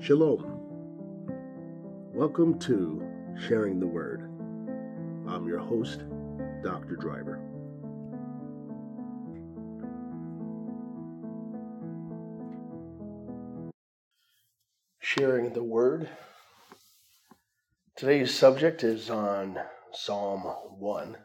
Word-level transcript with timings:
Shalom. 0.00 0.44
Welcome 2.14 2.60
to 2.60 3.02
Sharing 3.48 3.80
the 3.80 3.86
Word. 3.86 4.30
I'm 5.26 5.48
your 5.48 5.58
host, 5.58 6.04
Dr. 6.62 6.94
Driver. 6.94 7.40
Sharing 15.00 15.52
the 15.52 15.64
Word. 15.64 16.08
Today's 17.96 18.32
subject 18.32 18.84
is 18.84 19.10
on 19.10 19.58
Psalm 19.92 20.42
1. 20.78 21.16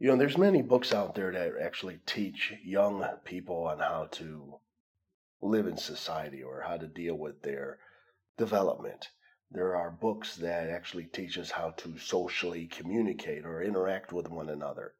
You 0.00 0.08
know, 0.08 0.16
there's 0.16 0.38
many 0.38 0.62
books 0.62 0.94
out 0.94 1.14
there 1.14 1.30
that 1.30 1.60
actually 1.60 2.00
teach 2.06 2.54
young 2.64 3.06
people 3.26 3.64
on 3.64 3.80
how 3.80 4.08
to 4.12 4.58
live 5.42 5.66
in 5.66 5.76
society 5.76 6.42
or 6.42 6.62
how 6.62 6.78
to 6.78 6.86
deal 6.86 7.14
with 7.14 7.42
their 7.42 7.78
development. 8.38 9.10
There 9.50 9.76
are 9.76 9.90
books 9.90 10.36
that 10.36 10.70
actually 10.70 11.04
teach 11.04 11.36
us 11.36 11.50
how 11.50 11.72
to 11.72 11.98
socially 11.98 12.66
communicate 12.66 13.44
or 13.44 13.62
interact 13.62 14.10
with 14.10 14.30
one 14.30 14.48
another. 14.48 14.94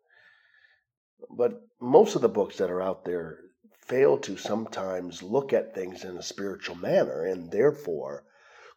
But 1.30 1.62
most 1.80 2.14
of 2.14 2.20
the 2.20 2.28
books 2.28 2.58
that 2.58 2.70
are 2.70 2.82
out 2.82 3.06
there 3.06 3.38
fail 3.72 4.18
to 4.18 4.36
sometimes 4.36 5.22
look 5.22 5.54
at 5.54 5.74
things 5.74 6.04
in 6.04 6.18
a 6.18 6.22
spiritual 6.22 6.76
manner 6.76 7.24
and 7.24 7.50
therefore 7.50 8.24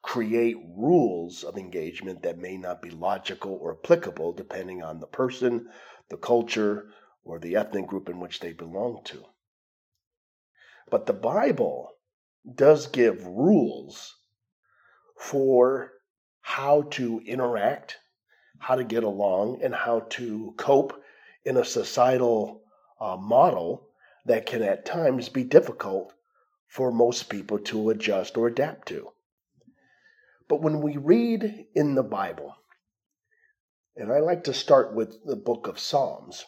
create 0.02 0.58
rules 0.78 1.44
of 1.44 1.58
engagement 1.58 2.24
that 2.24 2.38
may 2.38 2.58
not 2.58 2.82
be 2.82 2.92
logical 2.92 3.58
or 3.62 3.74
applicable 3.74 4.32
depending 4.32 4.82
on 4.82 5.00
the 5.00 5.08
person 5.08 5.68
the 6.10 6.18
culture, 6.18 6.90
or 7.24 7.40
the 7.40 7.56
ethnic 7.56 7.88
group 7.88 8.10
in 8.10 8.20
which 8.20 8.40
they 8.40 8.54
belong 8.54 9.02
to. 9.06 9.24
But 10.90 11.06
the 11.06 11.14
Bible 11.14 11.92
does 12.56 12.88
give 12.88 13.26
rules 13.26 14.16
for 15.18 15.92
how 16.42 16.84
to 16.84 17.22
interact, 17.26 17.98
how 18.60 18.76
to 18.76 18.84
get 18.84 19.04
along, 19.04 19.62
and 19.64 19.74
how 19.74 20.02
to 20.02 20.54
cope 20.58 21.02
in 21.46 21.58
a 21.58 21.66
societal 21.66 22.64
uh, 23.00 23.16
model 23.16 23.88
that 24.26 24.46
can 24.46 24.62
at 24.62 24.86
times 24.86 25.30
be 25.30 25.44
difficult 25.44 26.14
for 26.68 26.92
most 26.92 27.30
people 27.30 27.60
to 27.60 27.90
adjust 27.90 28.38
or 28.38 28.48
adapt 28.48 28.88
to. 28.90 29.10
But 30.48 30.62
when 30.62 30.82
we 30.82 30.98
read 30.98 31.68
in 31.74 31.96
the 31.96 32.04
Bible, 32.04 32.56
and 33.96 34.12
I 34.12 34.20
like 34.20 34.44
to 34.46 34.54
start 34.54 34.94
with 34.94 35.24
the 35.26 35.36
book 35.36 35.68
of 35.68 35.80
Psalms. 35.80 36.46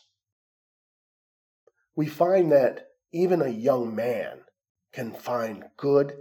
We 1.95 2.07
find 2.07 2.51
that 2.51 2.87
even 3.11 3.41
a 3.41 3.49
young 3.49 3.95
man 3.95 4.39
can 4.91 5.13
find 5.13 5.65
good 5.77 6.13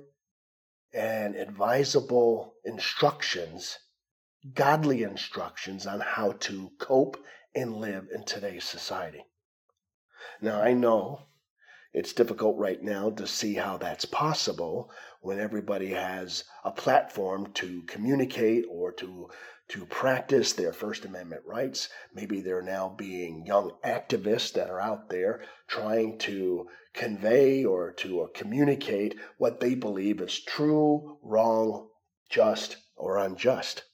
and 0.93 1.35
advisable 1.35 2.55
instructions, 2.65 3.79
godly 4.53 5.03
instructions 5.03 5.87
on 5.87 6.01
how 6.01 6.33
to 6.33 6.71
cope 6.79 7.17
and 7.55 7.77
live 7.77 8.09
in 8.15 8.25
today's 8.25 8.65
society. 8.65 9.25
Now, 10.41 10.61
I 10.61 10.73
know 10.73 11.23
it's 11.93 12.13
difficult 12.13 12.59
right 12.59 12.83
now 12.83 13.11
to 13.11 13.27
see 13.27 13.55
how 13.55 13.77
that's 13.79 14.05
possible 14.05 14.91
when 15.25 15.41
everybody 15.41 15.89
has 15.89 16.45
a 16.65 16.71
platform 16.71 17.51
to 17.55 17.83
communicate 17.85 18.67
or 18.71 18.93
to 18.93 19.31
to 19.67 19.87
practice 19.87 20.53
their 20.53 20.75
First 20.75 21.07
Amendment 21.07 21.41
rights. 21.47 21.89
Maybe 22.13 22.43
they're 22.43 22.61
now 22.61 22.91
being 22.91 23.47
young 23.47 23.73
activists 23.83 24.53
that 24.53 24.69
are 24.69 24.79
out 24.79 25.09
there 25.09 25.43
trying 25.67 26.19
to 26.19 26.69
convey 26.93 27.65
or 27.65 27.91
to 27.93 28.21
uh, 28.21 28.27
communicate 28.35 29.19
what 29.39 29.61
they 29.61 29.75
believe 29.75 30.21
is 30.21 30.39
true, 30.39 31.17
wrong, 31.23 31.89
just, 32.29 32.77
or 32.95 33.17
unjust. 33.17 33.85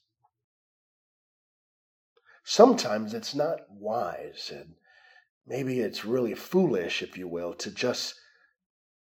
Sometimes 2.43 3.13
it's 3.13 3.33
not 3.33 3.59
wise, 3.69 4.51
and 4.53 4.73
maybe 5.47 5.79
it's 5.79 6.03
really 6.03 6.35
foolish, 6.35 7.01
if 7.01 7.17
you 7.17 7.29
will, 7.29 7.53
to 7.53 7.71
just 7.71 8.15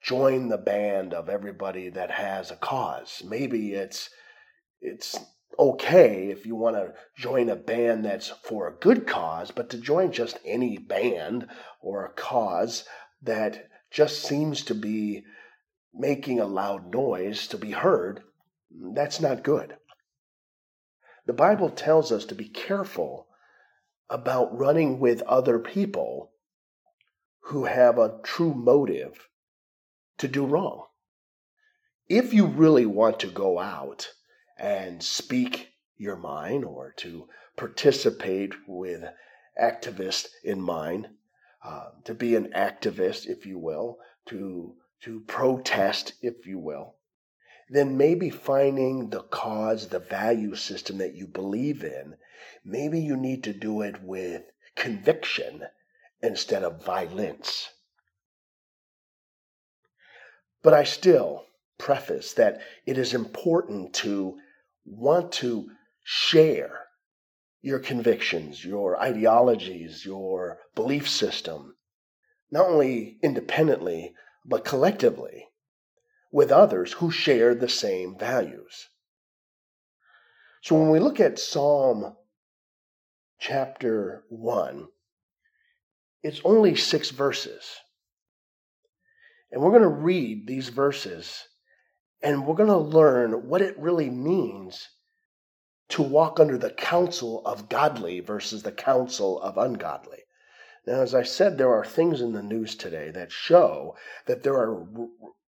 join 0.02 0.50
the 0.50 0.58
band 0.58 1.14
of 1.14 1.30
everybody 1.30 1.90
that 1.90 2.12
has 2.12 2.52
a 2.52 2.56
cause. 2.56 3.22
Maybe 3.26 3.74
it's 3.74 4.10
it's 4.82 5.20
okay 5.60 6.30
if 6.30 6.46
you 6.46 6.56
want 6.56 6.76
to 6.76 6.94
join 7.18 7.50
a 7.50 7.56
band 7.56 8.06
that's 8.06 8.30
for 8.30 8.68
a 8.68 8.76
good 8.76 9.06
cause, 9.06 9.52
but 9.52 9.70
to 9.70 9.78
join 9.78 10.12
just 10.12 10.40
any 10.44 10.78
band 10.78 11.48
or 11.82 12.06
a 12.06 12.14
cause 12.14 12.84
that 13.22 13.70
just 13.92 14.24
seems 14.24 14.64
to 14.64 14.74
be 14.74 15.24
making 15.94 16.40
a 16.40 16.46
loud 16.46 16.92
noise 16.92 17.48
to 17.48 17.58
be 17.58 17.72
heard, 17.72 18.24
that's 18.96 19.20
not 19.20 19.44
good. 19.44 19.76
The 21.28 21.34
Bible 21.34 21.70
tells 21.70 22.12
us 22.12 22.26
to 22.26 22.36
be 22.36 22.48
careful 22.48 23.28
about 24.10 24.58
running 24.58 25.00
with 25.00 25.22
other 25.24 25.60
people 25.60 26.32
who 27.46 27.66
have 27.66 27.98
a 27.98 28.20
true 28.24 28.54
motive 28.54 29.28
to 30.22 30.28
do 30.28 30.46
wrong. 30.46 30.86
If 32.08 32.34
you 32.34 32.46
really 32.46 32.86
want 32.86 33.20
to 33.22 33.28
go 33.28 33.58
out 33.58 34.08
and 34.58 35.02
speak 35.02 35.70
your 35.98 36.16
mind 36.16 36.64
or 36.64 36.94
to 36.98 37.28
participate 37.58 38.54
with 38.68 39.04
activists 39.60 40.28
in 40.44 40.62
mind, 40.62 41.08
uh, 41.66 41.90
to 42.06 42.14
be 42.14 42.36
an 42.36 42.52
activist, 42.56 43.26
if 43.26 43.48
you 43.48 43.58
will, 43.58 43.98
to, 44.28 44.76
to 45.02 45.22
protest, 45.22 46.14
if 46.22 46.46
you 46.46 46.60
will, 46.60 46.96
then 47.70 47.98
maybe 47.98 48.30
finding 48.30 49.10
the 49.10 49.24
cause, 49.24 49.88
the 49.88 50.00
value 50.00 50.54
system 50.54 51.00
that 51.00 51.16
you 51.16 51.26
believe 51.26 51.84
in, 51.84 52.16
maybe 52.64 53.00
you 53.00 53.18
need 53.18 53.44
to 53.44 53.54
do 53.54 53.82
it 53.82 54.04
with 54.04 54.44
conviction 54.76 55.64
instead 56.22 56.64
of 56.64 56.86
violence. 56.86 57.70
But 60.64 60.74
I 60.74 60.84
still 60.84 61.46
preface 61.78 62.34
that 62.34 62.62
it 62.86 62.98
is 62.98 63.14
important 63.14 63.94
to 63.96 64.38
want 64.86 65.32
to 65.34 65.70
share 66.04 66.88
your 67.62 67.80
convictions, 67.80 68.64
your 68.64 69.00
ideologies, 69.00 70.06
your 70.06 70.60
belief 70.76 71.10
system, 71.10 71.76
not 72.50 72.68
only 72.68 73.18
independently, 73.22 74.14
but 74.46 74.66
collectively 74.66 75.48
with 76.32 76.52
others 76.52 76.94
who 76.94 77.12
share 77.12 77.54
the 77.54 77.70
same 77.70 78.18
values. 78.18 78.90
So 80.62 80.80
when 80.80 80.90
we 80.90 81.00
look 81.00 81.20
at 81.20 81.40
Psalm 81.40 82.16
chapter 83.40 84.24
1, 84.30 84.88
it's 86.24 86.42
only 86.44 86.76
six 86.76 87.10
verses. 87.10 87.76
And 89.52 89.62
we're 89.62 89.72
going 89.72 89.82
to 89.82 89.88
read 89.88 90.48
these 90.48 90.70
verses 90.70 91.48
and 92.24 92.46
we're 92.46 92.56
going 92.56 92.70
to 92.70 92.78
learn 92.78 93.48
what 93.48 93.62
it 93.62 93.78
really 93.80 94.10
means 94.10 94.90
to 95.90 96.02
walk 96.02 96.40
under 96.40 96.58
the 96.58 96.72
counsel 96.72 97.46
of 97.46 97.68
godly 97.68 98.20
versus 98.20 98.64
the 98.64 98.72
counsel 98.72 99.42
of 99.42 99.58
ungodly. 99.58 100.20
Now, 100.86 101.02
as 101.02 101.14
I 101.14 101.24
said, 101.24 101.58
there 101.58 101.74
are 101.74 101.86
things 101.86 102.22
in 102.22 102.32
the 102.32 102.42
news 102.42 102.76
today 102.76 103.12
that 103.12 103.32
show 103.32 103.96
that 104.26 104.44
there 104.44 104.56
are 104.56 104.88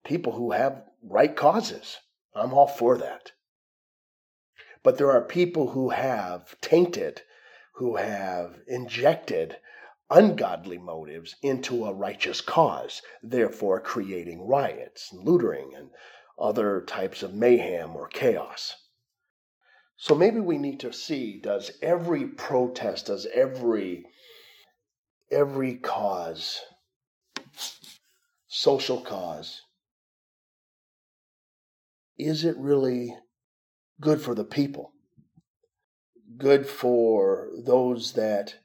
people 0.04 0.34
who 0.34 0.52
have 0.52 0.84
right 1.04 1.36
causes. 1.36 1.98
I'm 2.34 2.54
all 2.54 2.68
for 2.68 2.98
that. 2.98 3.32
But 4.84 4.98
there 4.98 5.12
are 5.12 5.22
people 5.22 5.70
who 5.70 5.90
have 5.90 6.60
tainted, 6.60 7.22
who 7.76 7.98
have 7.98 8.60
injected 8.68 9.58
ungodly 10.12 10.78
motives 10.78 11.36
into 11.42 11.86
a 11.86 11.94
righteous 11.94 12.42
cause, 12.42 13.02
therefore 13.24 13.80
creating 13.80 14.46
riots 14.46 15.12
and 15.12 15.26
looting 15.26 15.72
and 15.76 15.90
other 16.38 16.82
types 16.82 17.24
of 17.24 17.34
mayhem 17.34 17.96
or 17.96 18.08
chaos. 18.08 18.76
So 19.96 20.14
maybe 20.14 20.40
we 20.40 20.58
need 20.58 20.80
to 20.82 20.92
see 20.92 21.40
does 21.40 21.72
every 21.82 22.26
protest, 22.26 23.08
does 23.08 23.28
every 23.34 24.06
every 25.32 25.76
cause, 25.76 26.60
social 28.48 29.00
cause, 29.00 29.62
is 32.18 32.44
it 32.44 32.58
really 32.58 33.16
good 34.02 34.22
for 34.22 34.36
the 34.36 34.44
people? 34.44 34.92
Good 36.38 36.68
for 36.68 37.50
those 37.64 38.14
that 38.14 38.56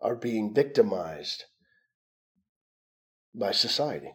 are 0.00 0.16
being 0.16 0.54
victimized 0.54 1.44
by 3.34 3.52
society? 3.52 4.12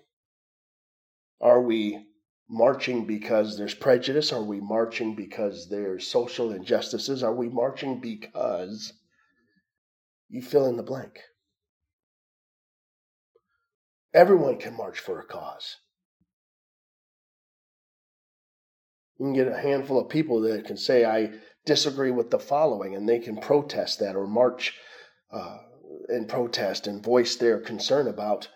Are 1.41 1.61
we 1.61 2.05
marching 2.49 3.05
because 3.05 3.57
there's 3.57 3.73
prejudice? 3.73 4.31
Are 4.31 4.43
we 4.43 4.61
marching 4.61 5.15
because 5.15 5.69
there's 5.69 6.07
social 6.07 6.51
injustices? 6.51 7.23
Are 7.23 7.35
we 7.35 7.49
marching 7.49 7.99
because 7.99 8.93
you 10.29 10.41
fill 10.41 10.67
in 10.67 10.77
the 10.77 10.83
blank? 10.83 11.19
Everyone 14.13 14.57
can 14.57 14.77
march 14.77 14.99
for 14.99 15.19
a 15.19 15.25
cause. 15.25 15.77
You 19.17 19.25
can 19.25 19.33
get 19.33 19.47
a 19.47 19.57
handful 19.57 19.99
of 19.99 20.09
people 20.09 20.41
that 20.41 20.65
can 20.65 20.77
say, 20.77 21.05
I 21.05 21.31
disagree 21.65 22.11
with 22.11 22.29
the 22.29 22.39
following, 22.39 22.95
and 22.95 23.07
they 23.07 23.19
can 23.19 23.37
protest 23.37 23.99
that 23.99 24.15
or 24.15 24.27
march 24.27 24.75
uh, 25.31 25.57
and 26.07 26.27
protest 26.27 26.87
and 26.87 27.03
voice 27.03 27.35
their 27.35 27.59
concern 27.59 28.07
about 28.07 28.49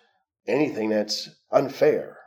anything 0.46 0.90
that's 0.90 1.28
unfair. 1.50 2.18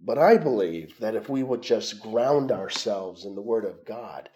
But 0.00 0.18
I 0.18 0.36
believe 0.36 0.98
that 1.00 1.14
if 1.14 1.28
we 1.28 1.42
would 1.42 1.62
just 1.62 2.00
ground 2.00 2.50
ourselves 2.50 3.24
in 3.24 3.34
the 3.34 3.42
Word 3.42 3.64
of 3.64 3.84
God 3.84 4.28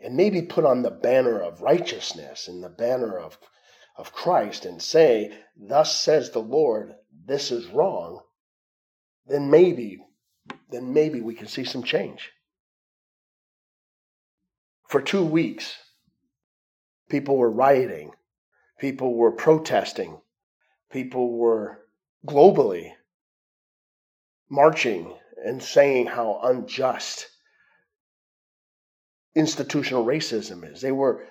and 0.00 0.16
maybe 0.16 0.42
put 0.42 0.64
on 0.64 0.82
the 0.82 0.90
banner 0.90 1.40
of 1.40 1.62
righteousness 1.62 2.48
and 2.48 2.62
the 2.62 2.68
banner 2.68 3.18
of, 3.18 3.38
of 3.96 4.12
Christ 4.12 4.64
and 4.64 4.80
say, 4.80 5.36
Thus 5.56 5.98
says 6.00 6.30
the 6.30 6.42
Lord, 6.42 6.94
this 7.12 7.50
is 7.50 7.66
wrong, 7.66 8.22
then 9.26 9.50
maybe, 9.50 9.98
then 10.70 10.92
maybe 10.92 11.20
we 11.20 11.34
can 11.34 11.48
see 11.48 11.64
some 11.64 11.82
change. 11.82 12.30
For 14.88 15.02
two 15.02 15.24
weeks, 15.24 15.76
people 17.08 17.36
were 17.36 17.50
rioting, 17.50 18.12
people 18.78 19.14
were 19.14 19.32
protesting, 19.32 20.20
people 20.90 21.32
were 21.32 21.78
globally 22.26 22.92
marching 24.48 25.14
and 25.44 25.62
saying 25.62 26.06
how 26.06 26.40
unjust 26.42 27.28
institutional 29.34 30.04
racism 30.04 30.70
is. 30.70 30.80
They 30.80 30.92
were 30.92 31.24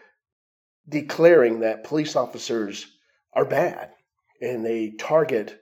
declaring 0.87 1.61
that 1.61 1.83
police 1.83 2.15
officers 2.15 2.85
are 3.33 3.45
bad 3.45 3.91
and 4.41 4.65
they 4.65 4.91
target 4.91 5.61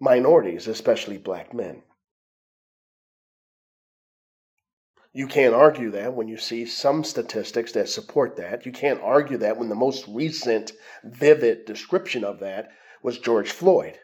minorities, 0.00 0.66
especially 0.66 1.18
black 1.18 1.52
men. 1.52 1.82
You 5.16 5.28
can't 5.28 5.54
argue 5.54 5.92
that 5.92 6.14
when 6.14 6.26
you 6.26 6.36
see 6.36 6.66
some 6.66 7.04
statistics 7.04 7.70
that 7.72 7.88
support 7.88 8.34
that. 8.36 8.66
You 8.66 8.72
can't 8.72 9.00
argue 9.00 9.38
that 9.38 9.56
when 9.56 9.68
the 9.68 9.76
most 9.76 10.04
recent 10.08 10.72
vivid 11.04 11.66
description 11.66 12.24
of 12.24 12.40
that 12.40 12.72
was 13.00 13.20
George 13.20 13.52
Floyd. 13.52 13.96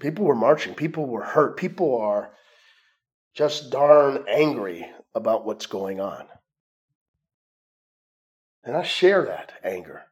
People 0.00 0.26
were 0.26 0.34
marching, 0.34 0.74
people 0.74 1.06
were 1.06 1.24
hurt, 1.24 1.56
people 1.56 1.98
are 1.98 2.34
just 3.34 3.70
darn 3.70 4.22
angry 4.28 4.86
about 5.14 5.46
what's 5.46 5.66
going 5.66 5.98
on. 5.98 6.26
And 8.64 8.76
I 8.76 8.82
share 8.82 9.24
that 9.24 9.52
anger. 9.64 10.02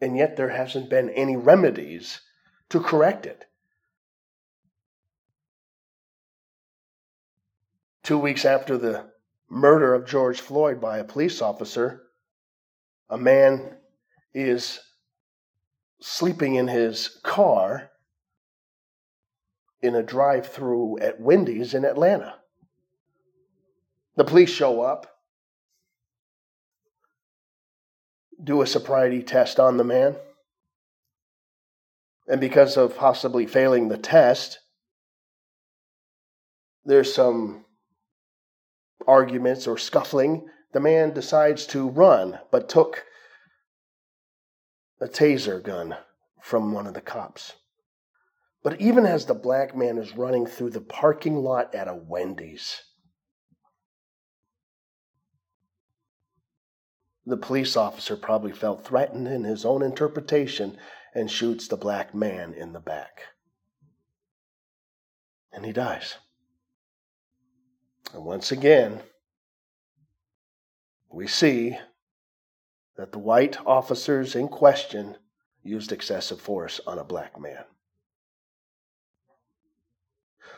And 0.00 0.16
yet 0.16 0.36
there 0.36 0.50
hasn't 0.50 0.88
been 0.88 1.10
any 1.10 1.36
remedies 1.36 2.20
to 2.68 2.78
correct 2.78 3.26
it. 3.26 3.46
Two 8.04 8.18
weeks 8.18 8.44
after 8.44 8.76
the 8.76 9.06
murder 9.48 9.94
of 9.94 10.06
George 10.06 10.38
Floyd 10.38 10.78
by 10.78 10.98
a 10.98 11.04
police 11.04 11.40
officer, 11.40 12.02
a 13.08 13.16
man 13.16 13.78
is 14.34 14.78
sleeping 16.02 16.56
in 16.56 16.68
his 16.68 17.08
car 17.22 17.90
in 19.80 19.94
a 19.94 20.02
drive 20.02 20.46
through 20.46 20.98
at 20.98 21.18
Wendy's 21.18 21.72
in 21.72 21.86
Atlanta. 21.86 22.34
The 24.16 24.24
police 24.24 24.50
show 24.50 24.82
up, 24.82 25.06
do 28.42 28.60
a 28.60 28.66
sobriety 28.66 29.22
test 29.22 29.58
on 29.58 29.78
the 29.78 29.84
man, 29.84 30.16
and 32.28 32.38
because 32.38 32.76
of 32.76 32.98
possibly 32.98 33.46
failing 33.46 33.88
the 33.88 33.96
test, 33.96 34.58
there's 36.84 37.14
some 37.14 37.63
arguments 39.06 39.66
or 39.66 39.78
scuffling. 39.78 40.46
The 40.72 40.80
man 40.80 41.12
decides 41.12 41.66
to 41.68 41.88
run, 41.88 42.38
but 42.50 42.68
took 42.68 43.04
a 45.00 45.06
taser 45.06 45.62
gun 45.62 45.96
from 46.42 46.72
one 46.72 46.86
of 46.86 46.94
the 46.94 47.00
cops. 47.00 47.54
But 48.62 48.80
even 48.80 49.04
as 49.04 49.26
the 49.26 49.34
black 49.34 49.76
man 49.76 49.98
is 49.98 50.16
running 50.16 50.46
through 50.46 50.70
the 50.70 50.80
parking 50.80 51.36
lot 51.36 51.74
at 51.74 51.86
a 51.86 51.94
Wendy's, 51.94 52.82
the 57.26 57.36
police 57.36 57.76
officer 57.76 58.16
probably 58.16 58.52
felt 58.52 58.84
threatened 58.84 59.28
in 59.28 59.44
his 59.44 59.64
own 59.64 59.82
interpretation 59.82 60.78
and 61.14 61.30
shoots 61.30 61.68
the 61.68 61.76
black 61.76 62.14
man 62.14 62.54
in 62.54 62.72
the 62.72 62.80
back. 62.80 63.22
And 65.52 65.64
he 65.64 65.72
dies. 65.72 66.16
And 68.14 68.24
once 68.24 68.52
again, 68.52 69.00
we 71.10 71.26
see 71.26 71.76
that 72.96 73.10
the 73.10 73.18
white 73.18 73.58
officers 73.66 74.36
in 74.36 74.46
question 74.46 75.16
used 75.64 75.90
excessive 75.90 76.40
force 76.40 76.80
on 76.86 77.00
a 77.00 77.04
black 77.04 77.40
man. 77.40 77.64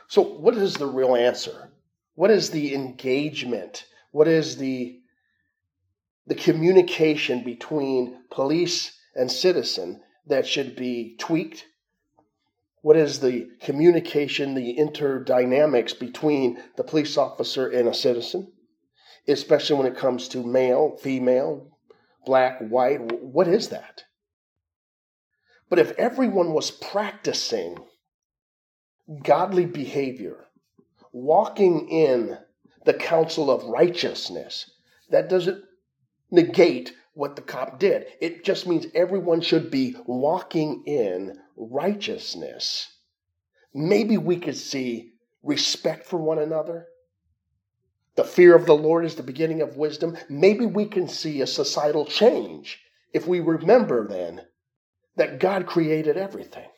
So, 0.08 0.20
what 0.20 0.54
is 0.54 0.74
the 0.74 0.86
real 0.86 1.16
answer? 1.16 1.70
What 2.14 2.30
is 2.30 2.50
the 2.50 2.74
engagement? 2.74 3.86
What 4.12 4.28
is 4.28 4.58
the, 4.58 5.00
the 6.26 6.34
communication 6.34 7.42
between 7.42 8.22
police 8.30 8.92
and 9.14 9.32
citizen 9.32 10.02
that 10.26 10.46
should 10.46 10.76
be 10.76 11.16
tweaked? 11.18 11.64
What 12.86 12.96
is 12.96 13.18
the 13.18 13.50
communication, 13.62 14.54
the 14.54 14.76
interdynamics 14.78 15.92
between 15.92 16.62
the 16.76 16.84
police 16.84 17.16
officer 17.16 17.66
and 17.66 17.88
a 17.88 17.92
citizen, 17.92 18.52
especially 19.26 19.76
when 19.76 19.88
it 19.88 19.98
comes 19.98 20.28
to 20.28 20.46
male, 20.46 20.96
female, 20.98 21.76
black, 22.24 22.60
white. 22.60 23.00
What 23.10 23.48
is 23.48 23.70
that? 23.70 24.04
But 25.68 25.80
if 25.80 25.98
everyone 25.98 26.52
was 26.52 26.70
practicing 26.70 27.76
godly 29.20 29.66
behavior, 29.66 30.44
walking 31.10 31.88
in 31.88 32.38
the 32.84 32.94
counsel 32.94 33.50
of 33.50 33.64
righteousness, 33.64 34.70
that 35.10 35.28
doesn't 35.28 35.64
negate 36.30 36.94
what 37.14 37.34
the 37.34 37.42
cop 37.42 37.80
did. 37.80 38.06
It 38.20 38.44
just 38.44 38.64
means 38.64 38.86
everyone 38.94 39.40
should 39.40 39.72
be 39.72 39.96
walking 40.06 40.84
in 40.86 41.40
righteousness. 41.56 42.88
Maybe 43.74 44.18
we 44.18 44.36
could 44.36 44.56
see 44.56 45.12
respect 45.42 46.06
for 46.06 46.18
one 46.18 46.38
another 46.38 46.86
the 48.16 48.24
fear 48.24 48.56
of 48.56 48.64
the 48.64 48.76
Lord 48.76 49.04
is 49.04 49.14
the 49.14 49.22
beginning 49.22 49.60
of 49.60 49.76
wisdom. 49.76 50.16
Maybe 50.28 50.64
we 50.64 50.86
can 50.86 51.06
see 51.06 51.42
a 51.42 51.46
societal 51.46 52.06
change 52.06 52.80
if 53.12 53.26
we 53.26 53.40
remember 53.40 54.08
then 54.08 54.42
that 55.16 55.38
God 55.38 55.66
created 55.66 56.16
everything. 56.16 56.68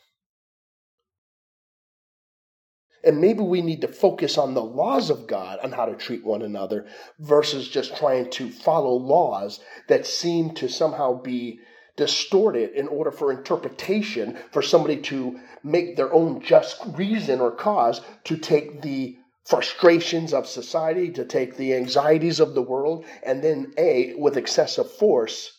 And 3.04 3.20
maybe 3.20 3.40
we 3.40 3.62
need 3.62 3.82
to 3.82 3.88
focus 3.88 4.36
on 4.36 4.54
the 4.54 4.62
laws 4.62 5.10
of 5.10 5.28
God 5.28 5.60
on 5.60 5.70
how 5.70 5.86
to 5.86 5.94
treat 5.94 6.24
one 6.24 6.42
another 6.42 6.86
versus 7.20 7.68
just 7.68 7.96
trying 7.96 8.28
to 8.32 8.50
follow 8.50 8.94
laws 8.94 9.60
that 9.86 10.04
seem 10.04 10.54
to 10.56 10.68
somehow 10.68 11.22
be 11.22 11.60
distorted 11.98 12.70
in 12.70 12.88
order 12.88 13.10
for 13.10 13.30
interpretation 13.30 14.38
for 14.52 14.62
somebody 14.62 14.96
to 14.96 15.38
make 15.62 15.96
their 15.96 16.10
own 16.14 16.40
just 16.40 16.80
reason 16.96 17.40
or 17.40 17.50
cause 17.50 18.00
to 18.24 18.38
take 18.38 18.80
the 18.80 19.18
frustrations 19.44 20.32
of 20.32 20.46
society, 20.46 21.10
to 21.10 21.24
take 21.24 21.56
the 21.56 21.74
anxieties 21.74 22.38
of 22.38 22.54
the 22.54 22.62
world, 22.62 23.04
and 23.22 23.42
then, 23.42 23.74
A, 23.76 24.14
with 24.14 24.36
excessive 24.36 24.90
force, 24.92 25.50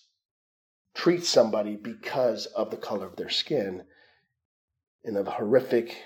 treat 0.95 1.25
somebody 1.25 1.75
because 1.75 2.45
of 2.47 2.71
the 2.71 2.77
color 2.77 3.05
of 3.05 3.17
their 3.17 3.29
skin 3.29 3.83
in 5.03 5.17
a 5.17 5.23
horrific, 5.29 5.97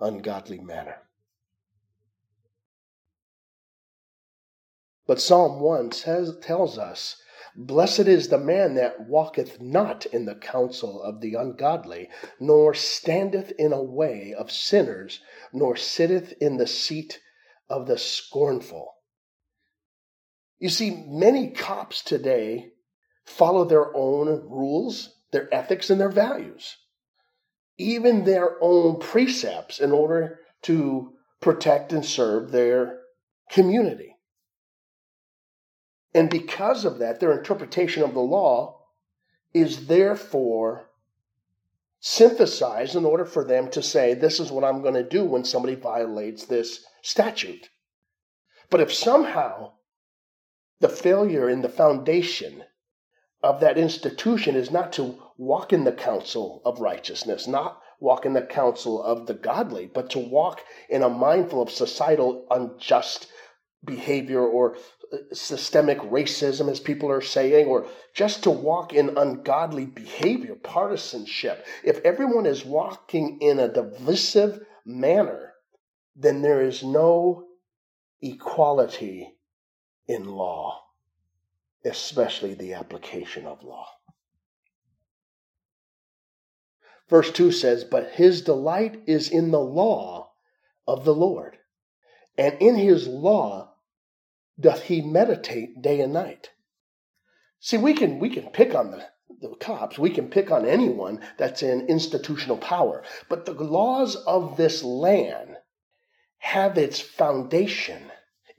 ungodly 0.00 0.58
manner. 0.58 0.96
But 5.06 5.20
Psalm 5.20 5.60
1 5.60 5.92
says, 5.92 6.36
tells 6.42 6.76
us, 6.76 7.16
Blessed 7.60 8.06
is 8.06 8.28
the 8.28 8.38
man 8.38 8.74
that 8.74 9.08
walketh 9.08 9.60
not 9.60 10.06
in 10.06 10.26
the 10.26 10.36
counsel 10.36 11.02
of 11.02 11.20
the 11.20 11.34
ungodly, 11.34 12.08
nor 12.38 12.72
standeth 12.72 13.50
in 13.58 13.72
a 13.72 13.82
way 13.82 14.32
of 14.32 14.52
sinners, 14.52 15.20
nor 15.52 15.74
sitteth 15.74 16.34
in 16.40 16.58
the 16.58 16.68
seat 16.68 17.20
of 17.68 17.88
the 17.88 17.98
scornful. 17.98 18.94
You 20.60 20.68
see, 20.68 21.04
many 21.08 21.50
cops 21.50 22.00
today 22.00 22.74
follow 23.24 23.64
their 23.64 23.92
own 23.96 24.28
rules, 24.48 25.16
their 25.32 25.52
ethics, 25.52 25.90
and 25.90 26.00
their 26.00 26.12
values, 26.12 26.76
even 27.76 28.22
their 28.22 28.56
own 28.62 29.00
precepts 29.00 29.80
in 29.80 29.90
order 29.90 30.38
to 30.62 31.12
protect 31.40 31.92
and 31.92 32.04
serve 32.04 32.52
their 32.52 33.00
community. 33.50 34.14
And 36.14 36.30
because 36.30 36.84
of 36.84 36.98
that, 36.98 37.20
their 37.20 37.36
interpretation 37.36 38.02
of 38.02 38.14
the 38.14 38.20
law 38.20 38.80
is 39.52 39.86
therefore 39.86 40.88
synthesized 42.00 42.94
in 42.94 43.04
order 43.04 43.24
for 43.24 43.44
them 43.44 43.70
to 43.70 43.82
say, 43.82 44.14
This 44.14 44.40
is 44.40 44.50
what 44.50 44.64
I'm 44.64 44.82
going 44.82 44.94
to 44.94 45.02
do 45.02 45.24
when 45.24 45.44
somebody 45.44 45.74
violates 45.74 46.46
this 46.46 46.84
statute. 47.02 47.68
But 48.70 48.80
if 48.80 48.92
somehow 48.92 49.72
the 50.80 50.88
failure 50.88 51.48
in 51.48 51.62
the 51.62 51.68
foundation 51.68 52.64
of 53.42 53.60
that 53.60 53.78
institution 53.78 54.56
is 54.56 54.70
not 54.70 54.92
to 54.94 55.22
walk 55.36 55.72
in 55.72 55.84
the 55.84 55.92
counsel 55.92 56.62
of 56.64 56.80
righteousness, 56.80 57.46
not 57.46 57.80
walk 58.00 58.24
in 58.24 58.32
the 58.32 58.42
counsel 58.42 59.02
of 59.02 59.26
the 59.26 59.34
godly, 59.34 59.86
but 59.86 60.10
to 60.10 60.18
walk 60.18 60.62
in 60.88 61.02
a 61.02 61.08
mindful 61.08 61.62
of 61.62 61.70
societal 61.70 62.46
unjust 62.50 63.28
behavior 63.84 64.44
or 64.44 64.76
systemic 65.32 65.98
racism, 65.98 66.70
as 66.70 66.80
people 66.80 67.10
are 67.10 67.20
saying, 67.20 67.66
or 67.66 67.86
just 68.14 68.42
to 68.42 68.50
walk 68.50 68.92
in 68.92 69.16
ungodly 69.16 69.86
behavior, 69.86 70.54
partisanship. 70.54 71.64
If 71.84 71.98
everyone 72.04 72.46
is 72.46 72.64
walking 72.64 73.38
in 73.40 73.58
a 73.58 73.72
divisive 73.72 74.64
manner, 74.84 75.54
then 76.16 76.42
there 76.42 76.62
is 76.62 76.82
no 76.82 77.46
equality 78.20 79.34
in 80.06 80.26
law, 80.26 80.82
especially 81.84 82.54
the 82.54 82.74
application 82.74 83.46
of 83.46 83.62
law. 83.62 83.86
Verse 87.08 87.30
2 87.32 87.52
says, 87.52 87.84
But 87.84 88.10
his 88.10 88.42
delight 88.42 89.02
is 89.06 89.30
in 89.30 89.50
the 89.50 89.60
law 89.60 90.32
of 90.86 91.04
the 91.04 91.14
Lord, 91.14 91.56
and 92.36 92.54
in 92.60 92.76
his 92.76 93.06
law 93.06 93.67
doth 94.58 94.82
he 94.82 95.00
meditate 95.00 95.80
day 95.82 96.00
and 96.00 96.12
night. 96.12 96.50
See, 97.60 97.78
we 97.78 97.94
can 97.94 98.18
we 98.18 98.30
can 98.30 98.50
pick 98.50 98.74
on 98.74 98.90
the, 98.90 99.04
the 99.40 99.54
cops, 99.56 99.98
we 99.98 100.10
can 100.10 100.28
pick 100.28 100.50
on 100.50 100.66
anyone 100.66 101.20
that's 101.36 101.62
in 101.62 101.86
institutional 101.88 102.56
power, 102.56 103.02
but 103.28 103.44
the 103.44 103.52
laws 103.52 104.16
of 104.16 104.56
this 104.56 104.82
land 104.82 105.56
have 106.38 106.78
its 106.78 107.00
foundation, 107.00 108.10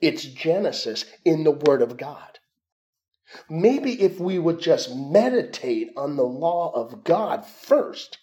its 0.02 0.24
genesis 0.24 1.06
in 1.24 1.44
the 1.44 1.52
Word 1.52 1.82
of 1.82 1.98
God. 1.98 2.40
Maybe 3.50 4.02
if 4.02 4.20
we 4.20 4.40
would 4.40 4.60
just 4.60 4.96
meditate 4.96 5.90
on 5.96 6.16
the 6.16 6.24
law 6.24 6.72
of 6.74 7.04
God 7.04 7.46
first, 7.46 8.18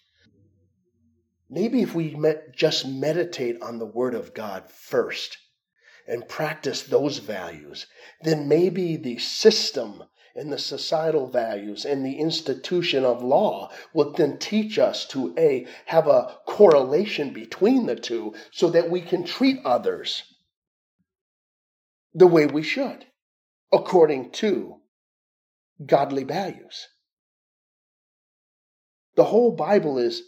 Maybe 1.49 1.81
if 1.81 1.95
we 1.95 2.13
met, 2.13 2.55
just 2.55 2.85
meditate 2.85 3.61
on 3.61 3.79
the 3.79 3.85
Word 3.85 4.13
of 4.13 4.33
God 4.33 4.69
first 4.69 5.37
and 6.07 6.27
practice 6.27 6.83
those 6.83 7.17
values, 7.19 7.85
then 8.21 8.47
maybe 8.47 8.95
the 8.95 9.17
system 9.17 10.03
and 10.35 10.53
the 10.53 10.59
societal 10.59 11.27
values 11.27 11.83
and 11.83 12.05
the 12.05 12.19
institution 12.19 13.03
of 13.03 13.23
law 13.23 13.71
will 13.93 14.13
then 14.13 14.37
teach 14.37 14.77
us 14.77 15.05
to 15.07 15.33
a 15.37 15.65
have 15.85 16.07
a 16.07 16.37
correlation 16.45 17.33
between 17.33 17.87
the 17.87 17.95
two 17.95 18.33
so 18.51 18.69
that 18.69 18.89
we 18.89 19.01
can 19.01 19.23
treat 19.23 19.59
others 19.65 20.23
the 22.13 22.27
way 22.27 22.45
we 22.45 22.61
should 22.61 23.05
according 23.71 24.31
to 24.31 24.75
godly 25.85 26.23
values. 26.23 26.87
The 29.15 29.25
whole 29.25 29.55
bible 29.55 29.97
is 29.97 30.21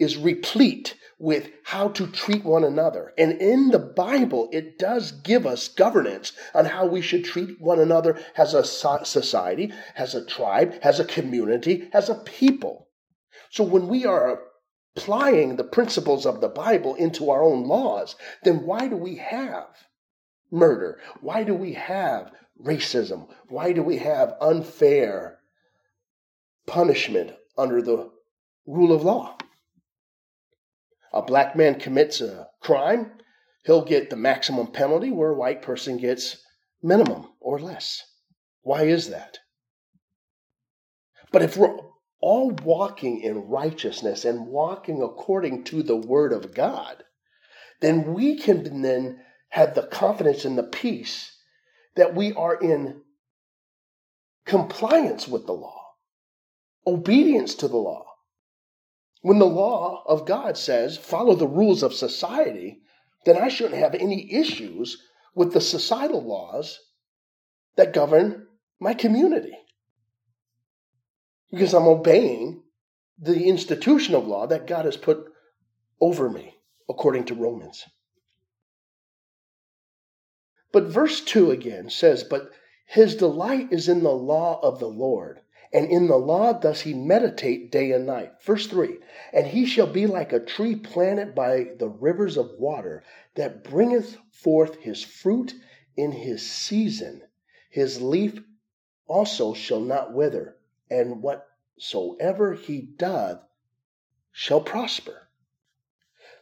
is 0.00 0.16
replete 0.16 0.96
with 1.20 1.50
how 1.64 1.88
to 1.88 2.06
treat 2.06 2.42
one 2.42 2.64
another. 2.64 3.12
And 3.18 3.32
in 3.40 3.68
the 3.68 3.78
Bible, 3.78 4.48
it 4.52 4.78
does 4.78 5.12
give 5.12 5.46
us 5.46 5.68
governance 5.68 6.32
on 6.54 6.64
how 6.64 6.86
we 6.86 7.02
should 7.02 7.26
treat 7.26 7.60
one 7.60 7.78
another 7.78 8.18
as 8.36 8.54
a 8.54 8.64
society, 8.64 9.70
as 9.94 10.14
a 10.14 10.24
tribe, 10.24 10.74
as 10.82 10.98
a 10.98 11.04
community, 11.04 11.90
as 11.92 12.08
a 12.08 12.14
people. 12.14 12.88
So 13.50 13.62
when 13.64 13.86
we 13.86 14.06
are 14.06 14.40
applying 14.96 15.56
the 15.56 15.64
principles 15.64 16.24
of 16.24 16.40
the 16.40 16.48
Bible 16.48 16.94
into 16.94 17.30
our 17.30 17.42
own 17.42 17.64
laws, 17.64 18.16
then 18.42 18.64
why 18.64 18.88
do 18.88 18.96
we 18.96 19.16
have 19.16 19.66
murder? 20.50 20.98
Why 21.20 21.44
do 21.44 21.54
we 21.54 21.74
have 21.74 22.32
racism? 22.64 23.28
Why 23.48 23.72
do 23.72 23.82
we 23.82 23.98
have 23.98 24.36
unfair 24.40 25.38
punishment 26.66 27.32
under 27.58 27.82
the 27.82 28.10
rule 28.66 28.92
of 28.92 29.04
law? 29.04 29.36
A 31.12 31.22
black 31.22 31.56
man 31.56 31.78
commits 31.78 32.20
a 32.20 32.48
crime, 32.60 33.12
he'll 33.64 33.84
get 33.84 34.10
the 34.10 34.16
maximum 34.16 34.68
penalty 34.68 35.10
where 35.10 35.30
a 35.30 35.36
white 35.38 35.62
person 35.62 35.96
gets 35.96 36.42
minimum 36.82 37.28
or 37.40 37.58
less. 37.58 38.02
Why 38.62 38.82
is 38.82 39.08
that? 39.08 39.38
But 41.32 41.42
if 41.42 41.56
we're 41.56 41.76
all 42.20 42.50
walking 42.50 43.20
in 43.20 43.48
righteousness 43.48 44.24
and 44.24 44.46
walking 44.46 45.02
according 45.02 45.64
to 45.64 45.82
the 45.82 45.96
word 45.96 46.32
of 46.32 46.54
God, 46.54 47.04
then 47.80 48.12
we 48.14 48.36
can 48.36 48.82
then 48.82 49.20
have 49.50 49.74
the 49.74 49.82
confidence 49.82 50.44
and 50.44 50.56
the 50.56 50.62
peace 50.62 51.36
that 51.96 52.14
we 52.14 52.32
are 52.34 52.54
in 52.54 53.02
compliance 54.44 55.26
with 55.26 55.46
the 55.46 55.52
law, 55.52 55.94
obedience 56.86 57.54
to 57.56 57.68
the 57.68 57.76
law. 57.76 58.09
When 59.22 59.38
the 59.38 59.46
law 59.46 60.02
of 60.06 60.26
God 60.26 60.56
says 60.56 60.96
follow 60.96 61.34
the 61.34 61.46
rules 61.46 61.82
of 61.82 61.92
society, 61.92 62.80
then 63.24 63.36
I 63.36 63.48
shouldn't 63.48 63.80
have 63.80 63.94
any 63.94 64.32
issues 64.32 65.02
with 65.34 65.52
the 65.52 65.60
societal 65.60 66.22
laws 66.22 66.78
that 67.76 67.92
govern 67.92 68.48
my 68.78 68.94
community. 68.94 69.56
Because 71.50 71.74
I'm 71.74 71.86
obeying 71.86 72.62
the 73.18 73.44
institution 73.44 74.14
of 74.14 74.26
law 74.26 74.46
that 74.46 74.66
God 74.66 74.86
has 74.86 74.96
put 74.96 75.26
over 76.00 76.30
me, 76.30 76.54
according 76.88 77.24
to 77.26 77.34
Romans. 77.34 77.84
But 80.72 80.84
verse 80.84 81.20
2 81.20 81.50
again 81.50 81.90
says, 81.90 82.24
But 82.24 82.50
his 82.86 83.16
delight 83.16 83.68
is 83.72 83.88
in 83.88 84.02
the 84.02 84.10
law 84.10 84.60
of 84.62 84.78
the 84.78 84.88
Lord 84.88 85.40
and 85.72 85.86
in 85.88 86.08
the 86.08 86.16
law 86.16 86.52
does 86.52 86.80
he 86.80 86.94
meditate 86.94 87.70
day 87.70 87.92
and 87.92 88.06
night. 88.06 88.32
Verse 88.42 88.66
3 88.66 88.98
And 89.32 89.46
he 89.46 89.66
shall 89.66 89.86
be 89.86 90.06
like 90.06 90.32
a 90.32 90.44
tree 90.44 90.74
planted 90.74 91.34
by 91.34 91.68
the 91.78 91.88
rivers 91.88 92.36
of 92.36 92.58
water, 92.58 93.04
that 93.36 93.62
bringeth 93.62 94.16
forth 94.32 94.76
his 94.76 95.02
fruit 95.02 95.54
in 95.96 96.10
his 96.10 96.48
season. 96.50 97.22
His 97.70 98.02
leaf 98.02 98.40
also 99.06 99.54
shall 99.54 99.80
not 99.80 100.12
wither, 100.12 100.56
and 100.90 101.22
whatsoever 101.22 102.54
he 102.54 102.80
doth 102.80 103.40
shall 104.32 104.60
prosper. 104.60 105.28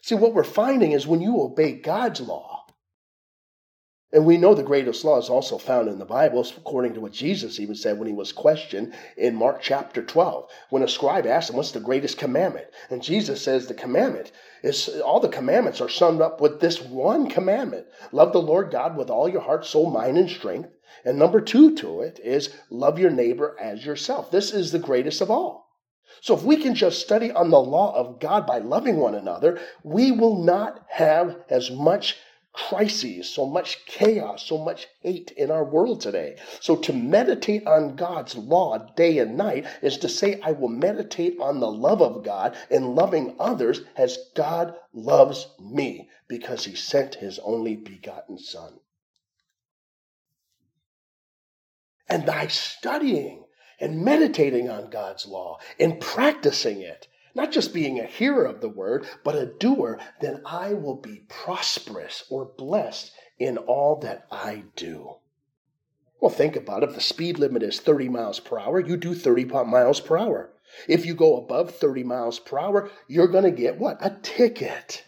See, 0.00 0.14
what 0.14 0.32
we're 0.32 0.44
finding 0.44 0.92
is 0.92 1.06
when 1.06 1.20
you 1.20 1.40
obey 1.40 1.72
God's 1.72 2.20
law, 2.20 2.57
and 4.10 4.24
we 4.24 4.38
know 4.38 4.54
the 4.54 4.62
greatest 4.62 5.04
law 5.04 5.18
is 5.18 5.28
also 5.28 5.58
found 5.58 5.86
in 5.86 5.98
the 5.98 6.06
Bible, 6.06 6.46
according 6.56 6.94
to 6.94 7.00
what 7.00 7.12
Jesus 7.12 7.60
even 7.60 7.74
said 7.74 7.98
when 7.98 8.08
he 8.08 8.14
was 8.14 8.32
questioned 8.32 8.94
in 9.18 9.34
Mark 9.34 9.60
chapter 9.60 10.02
12. 10.02 10.48
When 10.70 10.82
a 10.82 10.88
scribe 10.88 11.26
asked 11.26 11.50
him, 11.50 11.56
What's 11.56 11.72
the 11.72 11.80
greatest 11.80 12.16
commandment? 12.16 12.68
And 12.88 13.02
Jesus 13.02 13.42
says, 13.42 13.66
The 13.66 13.74
commandment 13.74 14.32
is 14.62 14.88
all 15.04 15.20
the 15.20 15.28
commandments 15.28 15.82
are 15.82 15.90
summed 15.90 16.22
up 16.22 16.40
with 16.40 16.58
this 16.58 16.80
one 16.80 17.28
commandment 17.28 17.86
love 18.10 18.32
the 18.32 18.40
Lord 18.40 18.70
God 18.70 18.96
with 18.96 19.10
all 19.10 19.28
your 19.28 19.42
heart, 19.42 19.66
soul, 19.66 19.90
mind, 19.90 20.16
and 20.16 20.30
strength. 20.30 20.70
And 21.04 21.18
number 21.18 21.42
two 21.42 21.74
to 21.76 22.00
it 22.00 22.18
is 22.24 22.48
love 22.70 22.98
your 22.98 23.10
neighbor 23.10 23.56
as 23.60 23.84
yourself. 23.84 24.30
This 24.30 24.54
is 24.54 24.72
the 24.72 24.78
greatest 24.78 25.20
of 25.20 25.30
all. 25.30 25.68
So 26.22 26.34
if 26.34 26.42
we 26.42 26.56
can 26.56 26.74
just 26.74 27.02
study 27.02 27.30
on 27.30 27.50
the 27.50 27.60
law 27.60 27.94
of 27.94 28.20
God 28.20 28.46
by 28.46 28.58
loving 28.58 28.96
one 28.96 29.14
another, 29.14 29.60
we 29.84 30.12
will 30.12 30.42
not 30.42 30.82
have 30.88 31.36
as 31.50 31.70
much 31.70 32.16
crises, 32.66 33.28
so 33.30 33.46
much 33.46 33.84
chaos, 33.86 34.44
so 34.44 34.58
much 34.58 34.88
hate 35.00 35.30
in 35.32 35.50
our 35.50 35.64
world 35.64 36.00
today. 36.00 36.36
So 36.60 36.76
to 36.76 36.92
meditate 36.92 37.66
on 37.66 37.94
God's 37.94 38.36
law 38.36 38.78
day 38.96 39.18
and 39.18 39.36
night 39.36 39.66
is 39.80 39.98
to 39.98 40.08
say, 40.08 40.40
I 40.42 40.52
will 40.52 40.68
meditate 40.68 41.38
on 41.40 41.60
the 41.60 41.70
love 41.70 42.02
of 42.02 42.24
God 42.24 42.56
and 42.70 42.96
loving 42.96 43.36
others 43.38 43.82
as 43.96 44.18
God 44.34 44.74
loves 44.92 45.46
me 45.60 46.10
because 46.26 46.64
he 46.64 46.74
sent 46.74 47.14
his 47.14 47.38
only 47.38 47.76
begotten 47.76 48.38
Son. 48.38 48.80
And 52.08 52.26
by 52.26 52.48
studying 52.48 53.44
and 53.78 54.04
meditating 54.04 54.68
on 54.68 54.90
God's 54.90 55.26
law 55.26 55.58
and 55.78 56.00
practicing 56.00 56.80
it, 56.80 57.06
not 57.38 57.52
just 57.52 57.72
being 57.72 58.00
a 58.00 58.04
hearer 58.04 58.44
of 58.44 58.60
the 58.60 58.68
word, 58.68 59.06
but 59.22 59.36
a 59.36 59.46
doer, 59.46 60.00
then 60.20 60.42
I 60.44 60.74
will 60.74 60.96
be 60.96 61.22
prosperous 61.28 62.24
or 62.28 62.44
blessed 62.44 63.12
in 63.38 63.56
all 63.58 64.00
that 64.00 64.26
I 64.32 64.64
do. 64.74 65.14
Well, 66.20 66.32
think 66.32 66.56
about 66.56 66.82
it. 66.82 66.88
If 66.88 66.96
the 66.96 67.00
speed 67.00 67.38
limit 67.38 67.62
is 67.62 67.78
30 67.78 68.08
miles 68.08 68.40
per 68.40 68.58
hour, 68.58 68.80
you 68.80 68.96
do 68.96 69.14
30 69.14 69.44
miles 69.44 70.00
per 70.00 70.18
hour. 70.18 70.50
If 70.88 71.06
you 71.06 71.14
go 71.14 71.36
above 71.36 71.76
30 71.76 72.02
miles 72.02 72.40
per 72.40 72.58
hour, 72.58 72.90
you're 73.06 73.28
going 73.28 73.44
to 73.44 73.52
get 73.52 73.78
what? 73.78 74.04
A 74.04 74.18
ticket. 74.20 75.04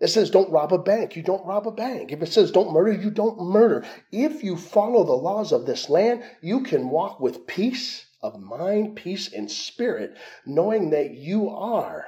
It 0.00 0.08
says 0.08 0.28
don't 0.28 0.50
rob 0.50 0.72
a 0.72 0.78
bank, 0.78 1.14
you 1.14 1.22
don't 1.22 1.46
rob 1.46 1.68
a 1.68 1.70
bank. 1.70 2.10
If 2.10 2.20
it 2.20 2.32
says 2.32 2.50
don't 2.50 2.72
murder, 2.72 2.92
you 2.92 3.12
don't 3.12 3.40
murder. 3.40 3.86
If 4.10 4.42
you 4.42 4.56
follow 4.56 5.04
the 5.04 5.12
laws 5.12 5.52
of 5.52 5.66
this 5.66 5.88
land, 5.88 6.24
you 6.42 6.64
can 6.64 6.90
walk 6.90 7.20
with 7.20 7.46
peace 7.46 8.05
of 8.22 8.40
mind, 8.40 8.96
peace 8.96 9.32
and 9.32 9.50
spirit, 9.50 10.16
knowing 10.44 10.90
that 10.90 11.14
you 11.14 11.48
are 11.50 12.06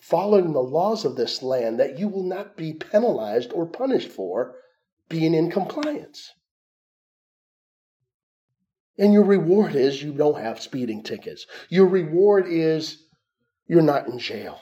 following 0.00 0.52
the 0.52 0.60
laws 0.60 1.04
of 1.04 1.16
this 1.16 1.42
land, 1.42 1.80
that 1.80 1.98
you 1.98 2.08
will 2.08 2.24
not 2.24 2.56
be 2.56 2.74
penalized 2.74 3.52
or 3.52 3.66
punished 3.66 4.10
for 4.10 4.54
being 5.08 5.34
in 5.34 5.50
compliance. 5.50 6.30
And 8.98 9.12
your 9.12 9.24
reward 9.24 9.74
is 9.74 10.02
you 10.02 10.12
don't 10.12 10.40
have 10.40 10.60
speeding 10.60 11.02
tickets. 11.02 11.46
Your 11.68 11.86
reward 11.86 12.46
is 12.46 13.02
you're 13.66 13.82
not 13.82 14.06
in 14.06 14.18
jail. 14.18 14.60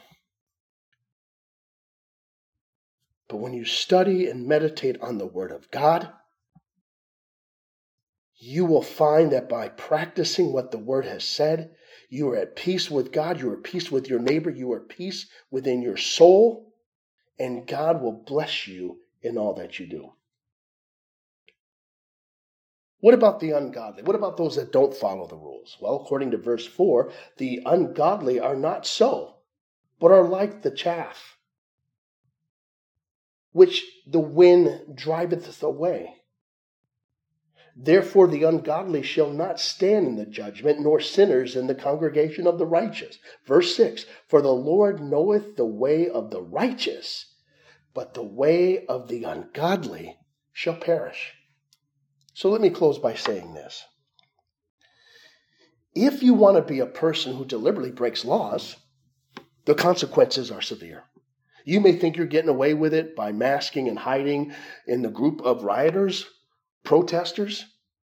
But 3.28 3.38
when 3.38 3.52
you 3.52 3.64
study 3.64 4.28
and 4.28 4.46
meditate 4.46 5.00
on 5.00 5.18
the 5.18 5.26
Word 5.26 5.52
of 5.52 5.70
God, 5.70 6.10
you 8.44 8.64
will 8.64 8.82
find 8.82 9.30
that 9.30 9.48
by 9.48 9.68
practicing 9.68 10.52
what 10.52 10.72
the 10.72 10.78
Word 10.78 11.04
has 11.04 11.22
said, 11.22 11.70
you 12.10 12.28
are 12.30 12.36
at 12.36 12.56
peace 12.56 12.90
with 12.90 13.12
God, 13.12 13.38
you 13.38 13.48
are 13.50 13.56
at 13.56 13.62
peace 13.62 13.88
with 13.88 14.08
your 14.08 14.18
neighbor, 14.18 14.50
you 14.50 14.72
are 14.72 14.80
at 14.80 14.88
peace 14.88 15.26
within 15.52 15.80
your 15.80 15.96
soul, 15.96 16.74
and 17.38 17.68
God 17.68 18.02
will 18.02 18.24
bless 18.26 18.66
you 18.66 18.98
in 19.22 19.38
all 19.38 19.54
that 19.54 19.78
you 19.78 19.86
do. 19.86 20.12
What 22.98 23.14
about 23.14 23.38
the 23.38 23.52
ungodly? 23.52 24.02
What 24.02 24.16
about 24.16 24.36
those 24.36 24.56
that 24.56 24.72
don't 24.72 24.92
follow 24.92 25.28
the 25.28 25.36
rules? 25.36 25.76
Well, 25.80 25.94
according 25.94 26.32
to 26.32 26.36
verse 26.36 26.66
4, 26.66 27.12
the 27.36 27.62
ungodly 27.64 28.40
are 28.40 28.56
not 28.56 28.88
so, 28.88 29.36
but 30.00 30.10
are 30.10 30.26
like 30.26 30.62
the 30.62 30.72
chaff 30.72 31.36
which 33.52 33.84
the 34.04 34.18
wind 34.18 34.96
driveth 34.96 35.62
away. 35.62 36.21
Therefore, 37.74 38.26
the 38.26 38.42
ungodly 38.42 39.02
shall 39.02 39.30
not 39.30 39.58
stand 39.58 40.06
in 40.06 40.16
the 40.16 40.26
judgment, 40.26 40.80
nor 40.80 41.00
sinners 41.00 41.56
in 41.56 41.66
the 41.66 41.74
congregation 41.74 42.46
of 42.46 42.58
the 42.58 42.66
righteous. 42.66 43.18
Verse 43.46 43.74
6 43.74 44.04
For 44.28 44.42
the 44.42 44.52
Lord 44.52 45.00
knoweth 45.00 45.56
the 45.56 45.66
way 45.66 46.08
of 46.08 46.30
the 46.30 46.42
righteous, 46.42 47.34
but 47.94 48.14
the 48.14 48.22
way 48.22 48.84
of 48.86 49.08
the 49.08 49.24
ungodly 49.24 50.18
shall 50.52 50.76
perish. 50.76 51.32
So 52.34 52.50
let 52.50 52.60
me 52.60 52.70
close 52.70 52.98
by 52.98 53.14
saying 53.14 53.54
this. 53.54 53.84
If 55.94 56.22
you 56.22 56.34
want 56.34 56.56
to 56.56 56.62
be 56.62 56.80
a 56.80 56.86
person 56.86 57.36
who 57.36 57.44
deliberately 57.44 57.90
breaks 57.90 58.24
laws, 58.24 58.76
the 59.64 59.74
consequences 59.74 60.50
are 60.50 60.62
severe. 60.62 61.04
You 61.64 61.80
may 61.80 61.92
think 61.92 62.16
you're 62.16 62.26
getting 62.26 62.48
away 62.48 62.74
with 62.74 62.92
it 62.92 63.14
by 63.14 63.32
masking 63.32 63.88
and 63.88 63.98
hiding 63.98 64.52
in 64.86 65.02
the 65.02 65.10
group 65.10 65.40
of 65.42 65.64
rioters, 65.64 66.26
protesters. 66.84 67.64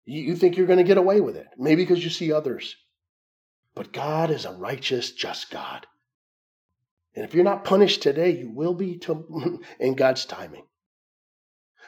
You, 0.04 0.34
think 0.34 0.56
you're 0.56 0.66
going 0.66 0.78
to 0.78 0.84
get 0.84 0.98
away 0.98 1.20
with 1.20 1.36
it, 1.36 1.46
maybe 1.56 1.84
because 1.84 2.02
you 2.02 2.10
see 2.10 2.32
others. 2.32 2.74
But 3.74 3.92
God 3.92 4.30
is 4.30 4.44
a 4.44 4.52
righteous, 4.52 5.12
just 5.12 5.50
God. 5.50 5.86
And 7.14 7.24
if 7.24 7.34
you're 7.34 7.44
not 7.44 7.64
punished 7.64 8.02
today, 8.02 8.30
you 8.30 8.50
will 8.50 8.74
be 8.74 8.98
to, 8.98 9.60
in 9.80 9.94
God's 9.94 10.24
timing. 10.24 10.64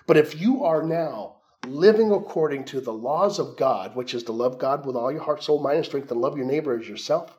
But 0.06 0.16
if 0.16 0.40
you 0.40 0.64
are 0.64 0.82
now 0.82 1.36
living 1.66 2.12
according 2.12 2.64
to 2.66 2.80
the 2.80 2.92
laws 2.92 3.38
of 3.38 3.56
God, 3.56 3.94
which 3.94 4.14
is 4.14 4.24
to 4.24 4.32
love 4.32 4.58
God 4.58 4.84
with 4.84 4.96
all 4.96 5.12
your 5.12 5.22
heart, 5.22 5.42
soul, 5.42 5.62
mind, 5.62 5.78
and 5.78 5.86
strength, 5.86 6.10
and 6.10 6.20
love 6.20 6.36
your 6.36 6.46
neighbor 6.46 6.78
as 6.78 6.88
yourself, 6.88 7.38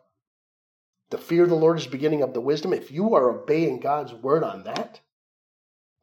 the 1.10 1.18
fear 1.18 1.44
of 1.44 1.50
the 1.50 1.56
Lord 1.56 1.78
is 1.78 1.88
beginning 1.88 2.24
of 2.24 2.34
the 2.34 2.42
wisdom. 2.42 2.74
If 2.74 2.92
you 2.92 3.14
are 3.16 3.30
obeying 3.30 3.80
God's 3.80 4.14
word 4.14 4.44
on 4.44 4.64
that, 4.64 5.02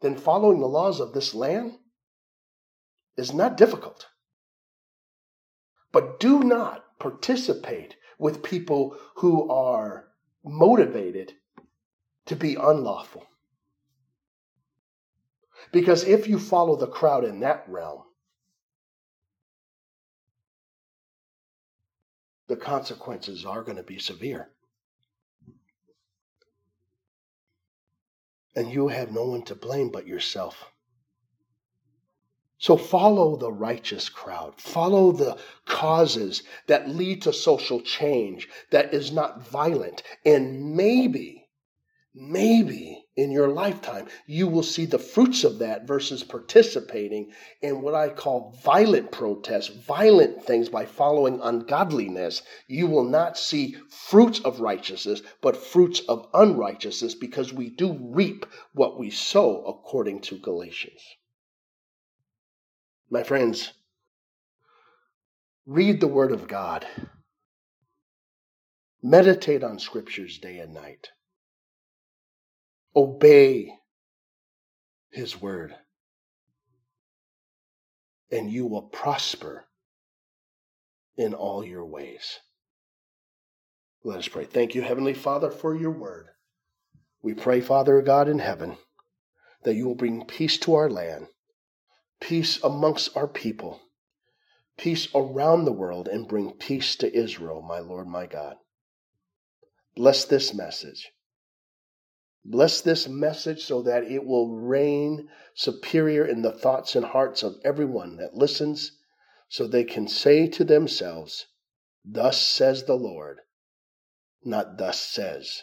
then 0.02 0.16
following 0.16 0.60
the 0.60 0.66
laws 0.68 1.00
of 1.00 1.12
this 1.12 1.34
land 1.34 1.78
is 3.20 3.32
not 3.32 3.56
difficult. 3.56 4.08
But 5.92 6.18
do 6.18 6.42
not 6.42 6.98
participate 6.98 7.96
with 8.18 8.42
people 8.42 8.96
who 9.16 9.48
are 9.50 10.08
motivated 10.44 11.32
to 12.26 12.36
be 12.36 12.54
unlawful. 12.54 13.26
Because 15.72 16.04
if 16.04 16.26
you 16.26 16.38
follow 16.38 16.76
the 16.76 16.86
crowd 16.86 17.24
in 17.24 17.40
that 17.40 17.64
realm, 17.68 18.02
the 22.48 22.56
consequences 22.56 23.44
are 23.44 23.62
going 23.62 23.76
to 23.76 23.82
be 23.82 23.98
severe. 23.98 24.50
and 28.54 28.72
you 28.72 28.88
have 28.88 29.12
no 29.12 29.24
one 29.24 29.42
to 29.42 29.54
blame 29.54 29.90
but 29.90 30.06
yourself. 30.06 30.70
So 32.62 32.76
follow 32.76 33.36
the 33.36 33.50
righteous 33.50 34.10
crowd. 34.10 34.60
Follow 34.60 35.12
the 35.12 35.38
causes 35.64 36.42
that 36.66 36.90
lead 36.90 37.22
to 37.22 37.32
social 37.32 37.80
change 37.80 38.50
that 38.70 38.92
is 38.92 39.10
not 39.10 39.48
violent. 39.48 40.02
And 40.26 40.76
maybe, 40.76 41.48
maybe 42.14 43.06
in 43.16 43.30
your 43.30 43.48
lifetime, 43.48 44.08
you 44.26 44.46
will 44.46 44.62
see 44.62 44.84
the 44.84 44.98
fruits 44.98 45.42
of 45.42 45.58
that 45.60 45.86
versus 45.86 46.22
participating 46.22 47.32
in 47.62 47.80
what 47.80 47.94
I 47.94 48.10
call 48.10 48.54
violent 48.62 49.10
protests, 49.10 49.68
violent 49.68 50.44
things 50.44 50.68
by 50.68 50.84
following 50.84 51.40
ungodliness. 51.42 52.42
You 52.68 52.88
will 52.88 53.04
not 53.04 53.38
see 53.38 53.76
fruits 53.88 54.38
of 54.40 54.60
righteousness, 54.60 55.22
but 55.40 55.56
fruits 55.56 56.00
of 56.00 56.28
unrighteousness 56.34 57.14
because 57.14 57.54
we 57.54 57.70
do 57.70 57.98
reap 57.98 58.44
what 58.74 58.98
we 58.98 59.08
sow 59.08 59.64
according 59.64 60.20
to 60.20 60.38
Galatians. 60.38 61.00
My 63.10 63.24
friends, 63.24 63.72
read 65.66 66.00
the 66.00 66.06
Word 66.06 66.30
of 66.30 66.46
God. 66.46 66.86
Meditate 69.02 69.64
on 69.64 69.78
scriptures 69.78 70.38
day 70.38 70.58
and 70.58 70.74
night. 70.74 71.08
Obey 72.94 73.72
his 75.10 75.40
word, 75.40 75.74
and 78.30 78.50
you 78.50 78.66
will 78.66 78.82
prosper 78.82 79.64
in 81.16 81.34
all 81.34 81.64
your 81.64 81.84
ways. 81.84 82.38
Let 84.04 84.18
us 84.18 84.28
pray. 84.28 84.44
Thank 84.44 84.74
you, 84.74 84.82
Heavenly 84.82 85.14
Father, 85.14 85.50
for 85.50 85.74
your 85.74 85.90
word. 85.90 86.28
We 87.22 87.34
pray, 87.34 87.60
Father 87.60 88.00
God 88.02 88.28
in 88.28 88.38
heaven, 88.38 88.76
that 89.64 89.74
you 89.74 89.86
will 89.86 89.94
bring 89.94 90.24
peace 90.26 90.58
to 90.58 90.74
our 90.74 90.88
land, 90.88 91.26
peace 92.20 92.62
amongst 92.62 93.16
our 93.16 93.26
people, 93.26 93.80
peace 94.76 95.08
around 95.14 95.64
the 95.64 95.72
world, 95.72 96.08
and 96.08 96.28
bring 96.28 96.52
peace 96.52 96.96
to 96.96 97.14
Israel, 97.16 97.62
my 97.62 97.78
Lord, 97.78 98.06
my 98.06 98.26
God. 98.26 98.56
Bless 99.96 100.24
this 100.24 100.54
message. 100.54 101.12
Bless 102.44 102.80
this 102.80 103.08
message 103.08 103.64
so 103.64 103.82
that 103.82 104.04
it 104.04 104.24
will 104.24 104.54
reign 104.56 105.28
superior 105.54 106.24
in 106.24 106.42
the 106.42 106.52
thoughts 106.52 106.96
and 106.96 107.04
hearts 107.04 107.42
of 107.42 107.56
everyone 107.64 108.16
that 108.16 108.34
listens, 108.34 108.92
so 109.48 109.66
they 109.66 109.84
can 109.84 110.08
say 110.08 110.46
to 110.46 110.64
themselves, 110.64 111.46
Thus 112.04 112.40
says 112.40 112.84
the 112.84 112.94
Lord, 112.94 113.40
not 114.42 114.78
thus 114.78 115.00
says 115.00 115.62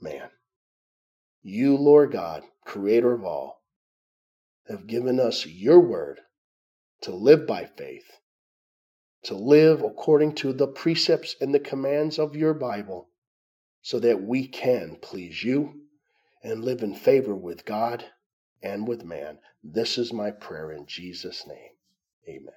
man. 0.00 0.30
You, 1.42 1.76
Lord 1.76 2.12
God, 2.12 2.42
creator 2.64 3.12
of 3.12 3.24
all, 3.24 3.59
have 4.70 4.86
given 4.86 5.18
us 5.18 5.44
your 5.44 5.80
word 5.80 6.20
to 7.02 7.14
live 7.14 7.46
by 7.46 7.64
faith, 7.64 8.06
to 9.24 9.34
live 9.34 9.82
according 9.82 10.34
to 10.34 10.52
the 10.52 10.68
precepts 10.68 11.34
and 11.40 11.52
the 11.52 11.58
commands 11.58 12.18
of 12.18 12.36
your 12.36 12.54
Bible, 12.54 13.08
so 13.82 13.98
that 13.98 14.22
we 14.22 14.46
can 14.46 14.96
please 15.02 15.42
you 15.42 15.72
and 16.42 16.64
live 16.64 16.82
in 16.82 16.94
favor 16.94 17.34
with 17.34 17.64
God 17.64 18.04
and 18.62 18.86
with 18.86 19.04
man. 19.04 19.38
This 19.64 19.98
is 19.98 20.12
my 20.12 20.30
prayer 20.30 20.70
in 20.72 20.86
Jesus' 20.86 21.46
name. 21.46 21.72
Amen. 22.28 22.54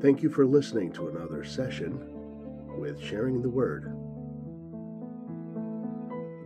Thank 0.00 0.22
you 0.22 0.30
for 0.30 0.46
listening 0.46 0.92
to 0.92 1.08
another 1.08 1.44
session 1.44 1.98
with 2.78 3.02
Sharing 3.02 3.40
the 3.40 3.48
Word. 3.48 4.03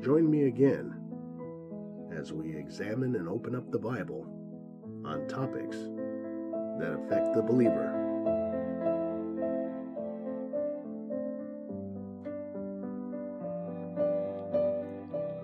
Join 0.09 0.31
me 0.31 0.45
again 0.45 0.95
as 2.19 2.33
we 2.33 2.57
examine 2.57 3.15
and 3.17 3.29
open 3.29 3.55
up 3.55 3.71
the 3.71 3.79
Bible 3.79 4.25
on 5.05 5.29
topics 5.29 5.77
that 6.79 6.99
affect 6.99 7.35
the 7.35 7.43
believer 7.43 8.08